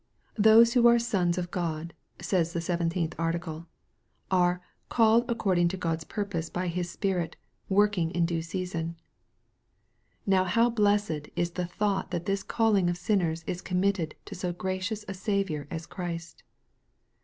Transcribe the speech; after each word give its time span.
Those 0.39 0.73
who 0.73 0.87
are 0.87 0.97
sons 0.97 1.37
of 1.37 1.51
God, 1.51 1.93
says 2.19 2.53
the 2.53 2.59
17th 2.59 3.13
Article, 3.19 3.67
are 4.31 4.59
"called 4.89 5.25
according 5.29 5.67
to 5.67 5.77
God's 5.77 6.05
purpose 6.05 6.49
by 6.49 6.69
His 6.69 6.89
Spirit 6.89 7.35
working 7.69 8.09
in 8.09 8.25
due 8.25 8.41
season." 8.41 8.95
Now 10.25 10.45
how 10.45 10.71
blessed 10.71 11.29
is 11.35 11.51
the 11.51 11.67
thought 11.67 12.09
that 12.09 12.25
this 12.25 12.41
calling 12.41 12.89
of 12.89 12.97
sin 12.97 13.19
ners 13.19 13.43
is 13.45 13.61
committed 13.61 14.15
to 14.25 14.33
so 14.33 14.51
gracious 14.51 15.05
a 15.07 15.13
Saviour 15.13 15.67
as 15.69 15.85
Christ 15.85 16.41